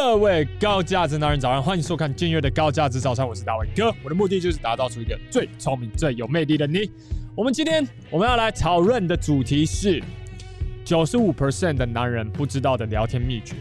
[0.00, 3.92] 各位高价值男人早上，欢迎收看今日的高价值早餐，我是大卫哥。
[4.04, 6.88] 我的目的就是打造出一个最聪明、最有魅力的你。
[7.34, 10.00] 我们今天我们要来讨论的主题是
[10.84, 13.56] 九十五 percent 的男人不知道的聊天秘诀。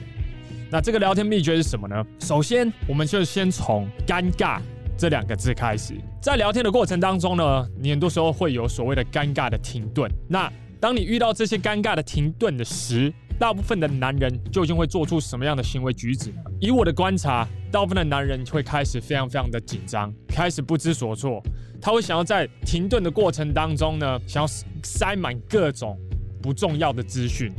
[0.69, 2.05] 那这个聊天秘诀是什么呢？
[2.19, 4.61] 首先，我们就先从尴尬
[4.95, 5.95] 这两个字开始。
[6.21, 10.07] 在聊天的过程当中呢，你很多时候会有所谓的尴尬的停顿。
[10.29, 16.41] 那当你遇到这些尴尬的停顿的时，大部分的男人究竟会做出什么样的行为举止呢？
[16.59, 21.39] 以我的观察，大部分的男人会开始非常非常的紧张，开始不知所措。
[21.79, 24.47] 他会想要在停顿的过程当中呢，想要
[24.81, 25.95] 塞满各种
[26.41, 27.51] 不重要的资讯。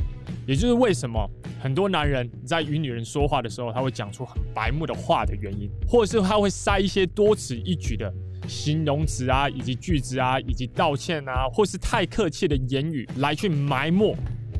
[0.45, 1.29] 也就是为什么
[1.61, 8.11] 很多男人在与女人说话的时候，他会讲出很白目的话的原因，或者是他会塞一些多此一举的。
[8.47, 14.15] 形容词啊，以及句子啊，以及道歉啊，或是太客气的言语来去埋没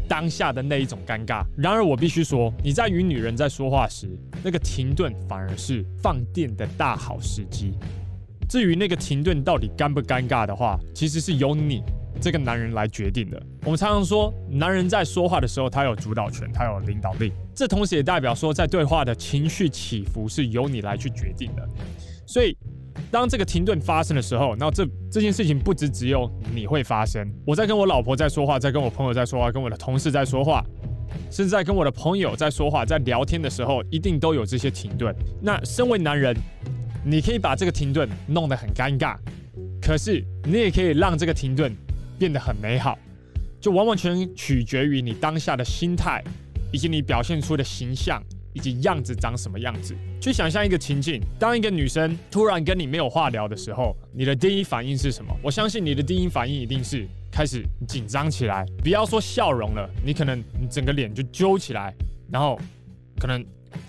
[0.10, 1.46] 当下的那一种尴尬。
[1.56, 4.10] 然而，我必须说，你在与女人在说话时，
[4.44, 7.74] 那个停顿反而是放电的大好时机。
[8.50, 11.84] 至于那个停顿到底尴不尴尬的话，其实是由你
[12.20, 13.42] 这个男人来决定的。
[13.64, 17.32] 我们常常说，男人在说话的时候，他有主导权，他有领导力。
[17.54, 21.70] 这同时也代表说，在对话的情绪起伏是由你来去决定的。
[22.26, 22.58] 所以。
[23.12, 27.28] 当这个停顿发生的时候，那这这件事情不只只有你会发生。
[27.46, 30.64] 我在跟我老婆在说话，在跟我朋友在说话，跟我的同事在说话，
[31.32, 35.16] 甚至在跟我的朋友在说话，在聊天的时候，一定都有这些停顿。
[35.42, 36.36] 那身为男人，
[37.04, 39.16] 你可以把这个停顿弄得很尴尬，
[39.82, 41.76] 可是你也可以让这个停顿
[42.20, 42.96] 变得很美好，
[43.60, 46.24] 就完完全取决于你当下的心态
[46.72, 48.22] 以及你表现出的形象。
[48.60, 49.96] 以及样子长什么样子？
[50.20, 55.34] 去想象一个情境：当一个女生突然跟你没有话聊的时候，你的第一反应是什么？
[55.42, 58.66] 我相信你的第一反应一定是开始紧张起来。
[58.84, 61.94] 不要说笑容了，你可能你整个脸就揪起来，
[62.30, 62.60] 然后
[63.18, 63.44] 可能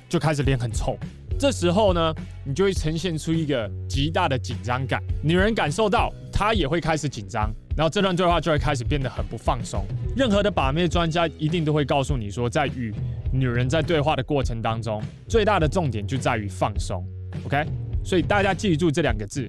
[0.08, 0.96] 就开始脸很臭。
[1.36, 2.14] 这时候呢，
[2.44, 5.02] 你就会呈现出一个极大的紧张感。
[5.20, 9.84] 女人感受到，她也会开始紧张，然后这段对话就会开始变得很不放松。
[10.14, 12.94] 任何的把妹专家一定都会告诉你说，在与
[13.32, 17.04] 女人在对话的过程当中，最大的重点就在于放松
[17.44, 17.64] ，OK？
[18.04, 19.48] 所以大家记住这两个字，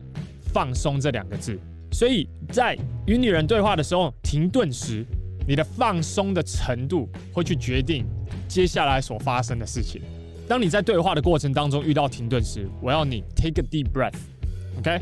[0.53, 1.59] 放松这两个字。
[1.92, 2.78] 所以在
[3.08, 5.06] 与女人对话的时候，停顿时，
[5.47, 8.06] 你的放松的程度会去决定
[8.47, 10.02] 接下来所发生的事情。
[10.48, 15.02] 当你在对话的过程当中遇到停顿时，我要你 take a deep breath，OK？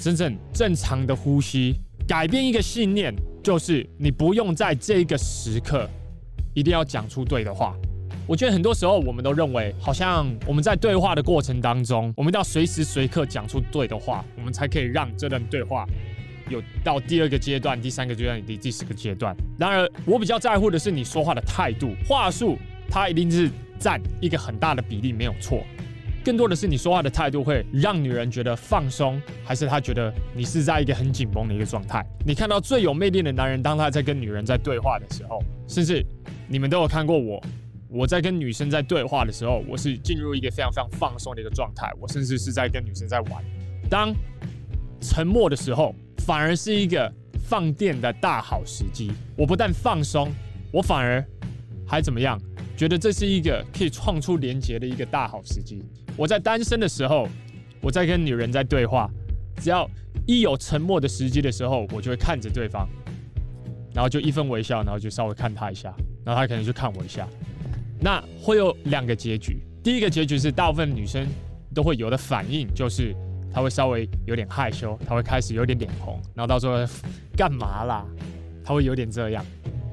[0.00, 1.76] 真正正常的呼吸，
[2.08, 5.88] 改变一个信念，就是你不用在这个时刻。
[6.54, 7.74] 一定要讲出对的话。
[8.26, 15.84] 我觉得很多时候我们都认为，好像我们在对话的过程当中，我们要随时随刻讲出对的话，我们才可以让这段对话
[16.48, 19.34] 有到第二个阶段、第三个阶段、第第四个阶段。
[19.58, 22.56] 然而，我比较在乎的是你说话的态度、话术，
[22.88, 25.64] 它一定是占一个很大的比例，没有错。
[26.24, 32.04] 更多的是你说话的态度会让女人觉得放松，还是她觉得你是在一个很紧绷的一个状态？
[32.26, 36.04] 你看到最有魅力的男人，当他在跟女人在对话的时候，甚至
[36.46, 37.42] 你们都有看过我，
[37.88, 43.42] 我在跟女生在对话的时候，我是进入一个非常非常放松的一个状态，我甚至是在跟女生在玩。
[43.88, 44.14] 当
[45.00, 47.10] 沉默的时候，反而是一个
[47.48, 49.10] 放电的大好时机。
[49.36, 50.30] 我不但放松，
[50.70, 51.24] 我反而
[51.86, 52.38] 还怎么样？
[52.80, 55.84] 觉得这是一个可以创出连结的一个大好时机。
[56.16, 57.28] 我在单身的时候，
[57.82, 59.10] 我在跟女人在对话，
[59.58, 59.86] 只要
[60.26, 62.88] 一有沉默的时机的时候，我就会看着对方，
[63.92, 65.92] 然后就一分微笑，然后就稍微看她一下，
[66.24, 67.28] 然后她可能就看我一下。
[68.00, 71.26] 那会有两个结局，第一个结局是大部分女生
[71.74, 73.14] 都会有的反应，就是
[73.52, 76.78] 她会稍微有点害羞，她会开始有点脸红，然后到时候
[77.36, 78.06] 干嘛啦？
[78.64, 79.44] 她会有点这样。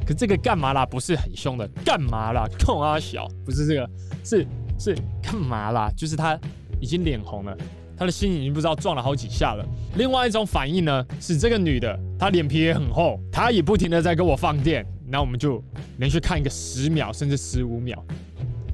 [0.08, 0.86] 可这个干嘛啦？
[0.86, 2.48] 不是很凶的，干嘛啦？
[2.66, 3.90] 控阿小，不是这个，
[4.24, 4.48] 是
[4.80, 5.92] 是干嘛啦？
[5.98, 6.40] 就是他
[6.80, 7.58] 已经脸红了，
[7.98, 9.68] 他的心已经不知道撞了好几下了。
[9.98, 14.86] 另外一种反应呢，是这个女的，她脸皮也很厚，她也不停的在跟我放电。
[15.10, 15.62] 那我们就
[15.98, 18.02] 连续看一个十秒，甚至十五秒。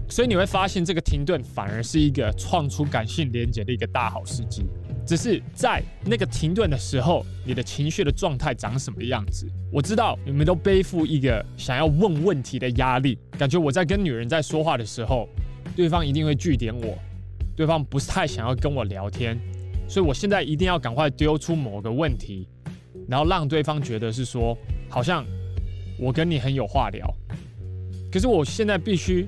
[0.10, 4.66] 所以你会发现，这个停顿反而是一个创出感性连结的一个大好时机。
[5.06, 9.46] 只是在那个停顿的时候，你的情绪的状态长什么样子？
[9.72, 15.28] 我知道你们都背负一个想要问问题的压力，感觉我在跟女人在说话的时候，
[15.76, 16.98] 对方一定会句点我，
[17.56, 19.38] 对方不是太想要跟我聊天，
[19.90, 22.48] 所以我现在一定要赶快丢出某个问题，
[23.08, 24.58] 然后让对方觉得是说，
[24.90, 25.26] 好像
[26.00, 27.14] 我跟你很有话聊。
[28.10, 29.28] 可是我现在必须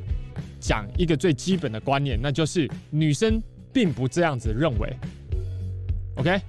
[0.59, 3.41] 讲一个最基本的观念，那就是女生
[3.73, 4.95] 并不这样子认为。
[6.15, 6.39] OK，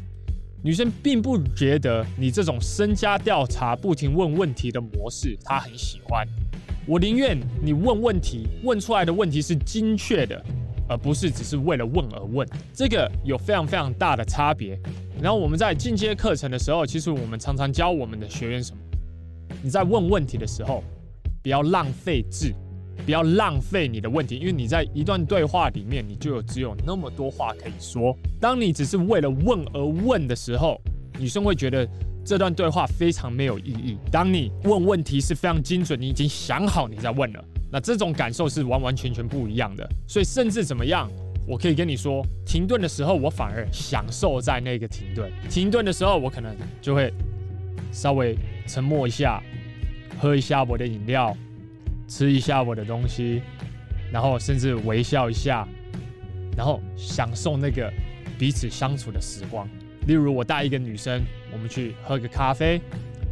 [0.62, 6.26] 女生并不觉得你这种身家调查、不停问问题的模式，她很喜欢。
[6.86, 10.40] 我宁愿你问问题，问出来的问题是精确的，
[10.88, 12.48] 而不是只是为了问而问。
[12.72, 14.78] 这个有非常非常大的差别。
[15.20, 18.78] 然后我们在进阶课程的时候，其实我们常常教我们的学员什么？
[19.62, 20.84] 你在问问题的时候，
[21.42, 22.54] 不要浪费字，
[23.04, 28.16] 不要浪费你的问题，因为你在一段对话里面，你就有只有那么多话可以说。
[28.40, 30.80] 当你只是为了问而问的时候，
[31.18, 31.88] 女生会觉得
[32.24, 33.96] 这段对话非常没有意义。
[34.10, 39.88] 当你问问题是非常精准，你已经想好你在问了，那这种感受是完完全全不一样的。
[40.08, 41.10] 所以甚至怎么样？
[41.48, 45.30] 我可以跟你说，停顿的时候，我反而享受在那个停顿。
[45.48, 46.52] 停顿的时候，我可能
[46.82, 47.12] 就会
[47.92, 49.40] 稍微沉默一下，
[50.18, 51.32] 喝一下我的饮料，
[52.08, 53.42] 吃一下我的东西，
[54.12, 55.66] 然后甚至微笑一下，
[56.56, 57.92] 然后享受那个
[58.38, 59.68] 彼此相处的时光。
[60.06, 61.22] 例如，我带一个女生，
[61.52, 62.80] 我们去喝个咖啡，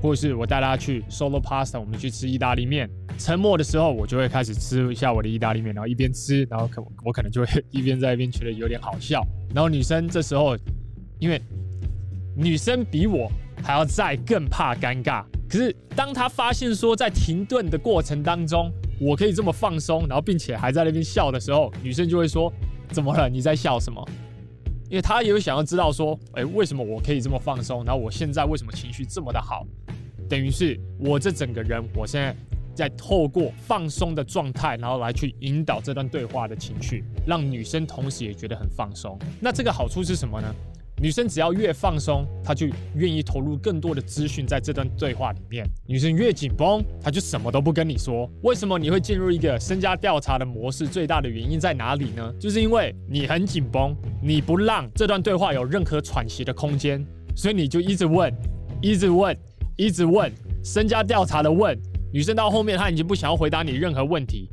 [0.03, 2.91] 或是我带她去 Solo Pasta，我们去吃意大利面。
[3.17, 9.25] 沉默的时候，我就会开始吃一下我的意大利面，然后一边吃，然后可我可能就会 一边在一边觉得有点好笑。
[9.55, 10.57] 然后女生这时候，
[11.21, 11.41] 因为
[12.37, 13.31] 女生比我
[13.63, 18.71] 还要再更怕尴尬，可是当她发现说在停顿的过程当中，
[19.01, 22.53] 我可以这么放松，然后并且还在那边笑的时候，女生就会说
[22.91, 23.29] ：“怎么了？
[23.29, 24.05] 你在笑什么？”
[24.91, 27.85] 因为她也会想要知道说：“哎，为什么我可以这么放松？
[27.85, 29.67] 然后我现在为什么情绪这么的好？
[30.29, 32.35] 等于是我这整个人，我现在。”
[32.75, 39.17] 在透过放松的状态，然后来去引导这段对话的情绪，让女生同时也觉得很放松。
[39.41, 40.53] 那这个好处是什么呢？
[41.01, 45.69] 女生只要越放松，她就愿意投入更多的资讯在这段对话里面。
[45.87, 48.31] 女生越紧绷，她就什么都不跟你说。
[48.43, 50.87] 为什么你会进入一个身家调查的模式？
[50.87, 52.33] 最大的原因在哪里呢？
[52.39, 57.05] 就是因为你很紧绷，你不让这段对话有任何喘息的空间，
[57.35, 58.33] 所以你就一直问，
[58.81, 59.37] 一直问，
[59.77, 60.31] 一直问，
[60.63, 61.77] 身家调查的问。
[62.13, 64.49] 女生到后面，她已经不想要回答你任何问题，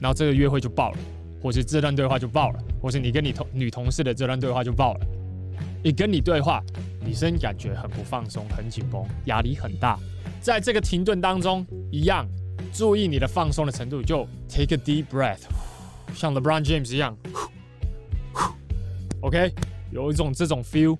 [0.00, 0.98] 然后这个约会就爆了，
[1.40, 5.00] 或是这段对话就爆了，或是你跟你同女同事的这段对话就爆了。
[5.86, 6.60] 一跟你对话，
[7.04, 9.96] 女生感觉很不放松，很紧绷，压力很大。
[10.40, 12.26] 在这个停顿当中，一样
[12.72, 15.42] 注意你的放松的程度，就 take a deep breath，
[16.12, 17.16] 像 LeBron James 一样
[19.20, 19.52] ，OK，
[19.92, 20.98] 有一种这种 feel，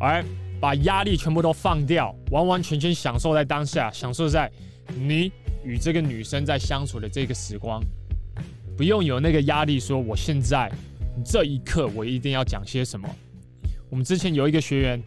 [0.00, 0.24] 哎，
[0.60, 4.50] 把压力全部都放掉，完完全全享受在当下，享受在。
[4.96, 5.30] 你
[5.62, 7.80] 与这个女生在相处的这个时光，
[8.76, 10.68] 不用有那个压力，说我现在
[11.24, 13.08] 这一刻我一定要讲些什么。
[13.90, 15.02] 我们之前有一个学员，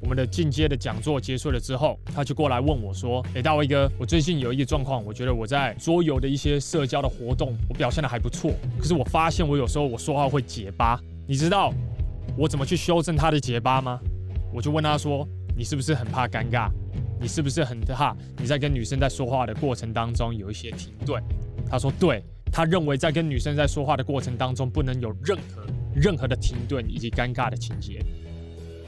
[0.00, 11.72] 我们的进阶的讲座结束了之后，他就过来问我说：“诶，大卫哥，我最近有一个状况，我觉得我在桌游的一些社交的活动，我表现得还不错，可是我发现我有时候我说话会结巴，你知道
[12.36, 14.00] 我怎么去修正他的结巴吗？”
[14.52, 15.26] 我就问他说
[15.56, 16.68] ：“你是不是很怕尴尬？”
[17.18, 21.22] 你是不是很怕你在跟女生在说话的过程当中有一些停顿？
[21.66, 25.64] 他说对，他认为在跟女生在说话的过程当中不能有任何
[25.96, 28.04] 任何的停顿以及尴尬的情节。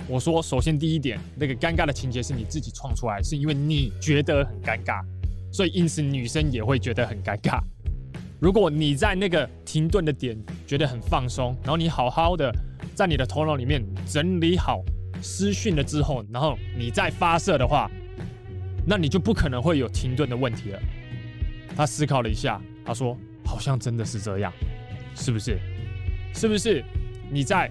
[0.06, 5.02] 我说，首先第一点，那个尴尬的情节是你自己创出来，是因为你觉得很尴尬，
[5.52, 7.58] 所以因此女生也会觉得很尴尬。
[8.40, 12.55] 如果你在那个停顿的点觉得很放松，然后你好好的
[12.94, 14.82] 在你的头脑里面整理好
[15.20, 17.90] 思绪了之后，然后你再发射的话。
[18.90, 20.80] 那你就不可能会有停顿的问题了。
[21.76, 24.50] 他思考了一下，他说：“好像真的是这样，
[25.14, 25.61] 是不是？
[26.32, 26.82] 是不是？
[27.30, 27.70] 你在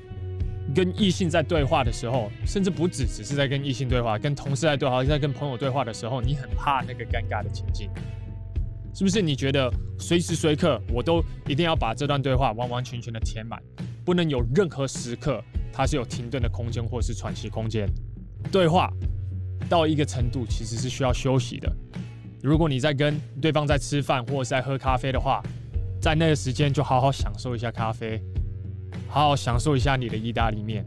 [0.75, 7.89] 跟异性在对话的时候，甚至不只只是在跟异性对话，跟同事在对话，在跟朋友对话的时候，你很怕那个尴尬的情境，
[8.93, 9.21] 是不是？
[9.21, 13.61] 你觉得随时随刻我都一定要把这段对话完完全全的填满，
[14.05, 17.87] 不能有任何时刻它是有停顿的空间或是喘息空间？
[18.51, 18.91] 对话。”
[19.69, 21.69] 到一个程度，其实是需要休息的。
[22.41, 25.43] 如果你在跟对方在吃饭或者是在喝咖啡的话，
[25.99, 28.21] 在那个时间就好好享受一下咖啡，
[29.07, 30.85] 好好享受一下你的意大利面，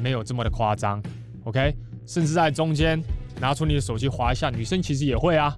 [0.00, 1.02] 没有这么的夸张
[1.44, 1.74] ，OK？
[2.06, 3.00] 甚至在中间
[3.40, 5.56] 拿出你的手机划一下，女生其实也会啊。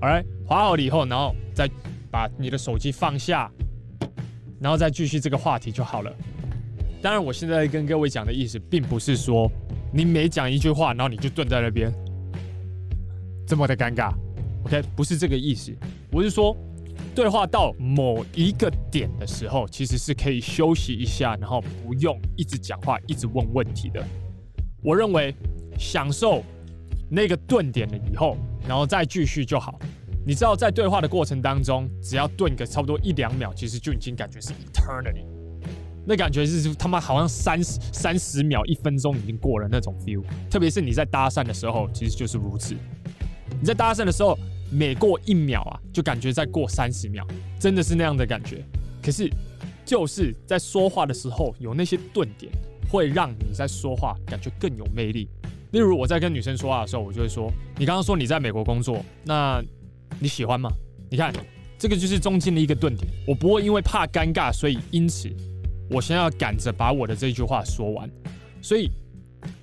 [0.00, 1.68] Alright，滑好了以后，然后再
[2.10, 3.50] 把你的手机放下，
[4.60, 6.12] 然后再继续这个话题就好了。
[7.02, 9.50] 当然，我现在跟各位讲的意思，并不是说。
[9.92, 11.92] 你每讲一句话，然后你就蹲在那边，
[13.44, 14.14] 这么的尴尬
[14.64, 14.80] ，OK？
[14.94, 15.76] 不是这个意思，
[16.12, 16.56] 我是说，
[17.14, 24.02] 对话到某一个点的时候，其实是可以休息一下，然后不用一直讲话，一直问问题的。
[24.82, 25.34] 我认为，
[25.78, 26.42] 享受
[27.10, 29.78] 那个顿点了以后，然后再继续就好。
[30.26, 35.24] 你知道，在对话的过程当中，只要顿个差不多一两秒，其实就已经感觉是 eternity。
[36.06, 42.74] 那感觉是他妈好像三十三十秒、一分钟已经过了那种 feel，特别是你在搭讪的时候，其实就是如此。
[43.60, 44.38] 你在搭讪的时候，
[44.70, 47.26] 每过一秒啊，就感觉再过三十秒，
[47.58, 48.64] 真的是那样的感觉。
[49.02, 49.28] 可是
[49.84, 52.52] 就是在说话的时候，有那些顿点，
[52.88, 55.28] 会让你在说话感觉更有魅力。
[55.72, 59.62] 例如我在跟女生说话的时候，我就会说：“你刚刚说你在美国工作，那
[60.18, 60.70] 你喜欢吗？”
[61.10, 61.32] 你看，
[61.78, 63.06] 这个就是中间的一个顿点。
[63.26, 65.28] 我不会因为怕尴尬，所以因此
[65.90, 68.10] 我先要赶着把我的这句话说完。
[68.60, 68.90] 所以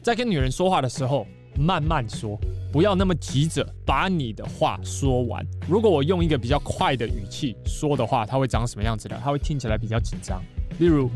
[0.02, 2.40] 在跟女人说话的时候，慢慢说。
[2.72, 5.44] 不要那么急着把你的话说完。
[5.68, 9.20] 如果我用一个比较快的语气说的话，它会长什么样子的？
[9.24, 10.44] 它会听起来比较紧张。
[10.80, 11.10] 例如，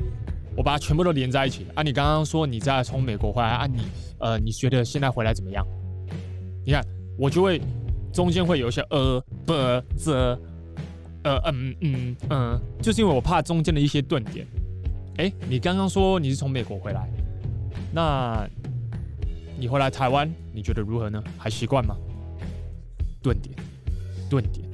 [0.55, 1.83] 我把它全部都连在一起啊！
[1.83, 3.81] 你刚刚说你在从美国回来啊你？
[4.19, 5.65] 呃，你觉得现在回来怎么样？
[6.65, 6.83] 你看，
[7.17, 7.61] 我就会
[8.13, 9.53] 中间会有一些呃不
[9.97, 10.39] 这
[11.23, 14.47] 呃嗯嗯嗯，就是因为我怕中间的一些顿点。
[15.17, 17.07] 哎，你刚刚说你是从美国回来，
[17.93, 18.47] 那？
[19.61, 21.23] 你回来台湾，你觉得如何呢？
[21.37, 21.95] 还习惯吗？
[23.21, 23.55] 顿点，
[24.27, 24.67] 顿点，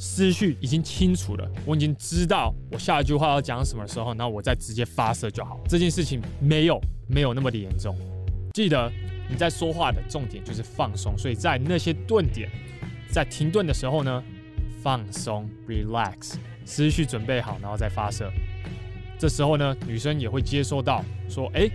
[0.00, 5.60] 思绪已经清楚了，我已经知道我下一句话要讲什么时候，那我再直接发射就好。
[5.68, 7.96] 这件事情没有没有那么的严重。
[8.52, 8.90] 记得
[9.28, 12.50] 你在说话的重点就是放松，所以在那些顿点，
[13.12, 14.20] 在停顿的时候呢，
[14.82, 18.28] 放松，relax，思绪准备好，然后再发射。
[19.20, 21.70] 这时候呢，女生也会接收到，说，哎。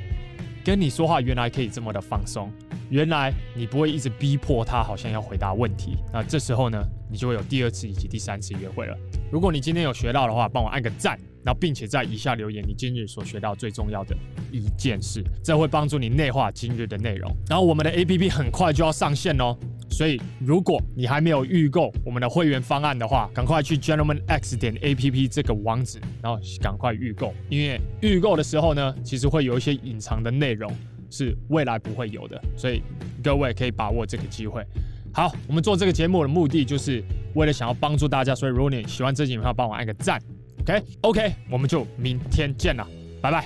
[0.66, 2.52] 跟你说话原来可以这么的放松，
[2.90, 5.98] 原来你不会一直逼迫他，好像要回答问题。
[6.12, 8.98] 那这时候呢，你就会有第二次以及第三次约会了。
[9.32, 14.18] 如果你今天有学到的话，帮我按个赞，然后并且在以下留言你今日所学到最重要的
[14.52, 17.32] 一件事，这会帮助你内化今日的内容。
[17.48, 19.56] 然后我们的 APP 很快就要上线哦。
[19.88, 27.32] 所以，如果你还没有预购我们的会员方案的话，赶快去 gentlemanx 点 app 这个网址，然后赶快预购。
[27.48, 30.70] 因为预购的时候呢，其实会有一些隐藏的内容
[31.12, 32.82] 是未来不会有的，所以
[33.24, 34.66] 各位可以把握这个机会。
[35.14, 37.02] 好，我们做这个节目的目的就是
[37.36, 40.20] 为了想要帮助大家，所以如果你喜欢这集的话，帮我按个赞。
[40.68, 42.84] OK OK，我们就明天见了，
[43.22, 43.46] 拜拜。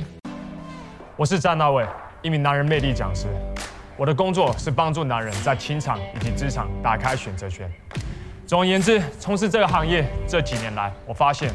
[1.18, 1.86] 我是詹大卫，
[2.22, 3.28] 一名男人魅力讲师。
[3.98, 7.70] 我的工作是帮助男人在情场以及职场打开选择权。
[8.48, 11.52] 总而言之，从事这个行业这几年来，我发现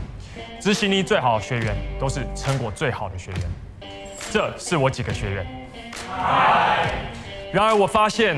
[0.60, 3.90] 执行力最好的学员都是成果最好的学员。
[4.30, 5.46] 这是我几个学员。
[7.54, 8.36] 然而，我发现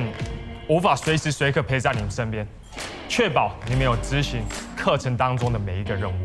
[0.68, 2.47] 无法随时随刻陪在你们身边，
[3.09, 4.45] 确保你们有执行
[4.76, 6.25] 课程当中的每一个任务。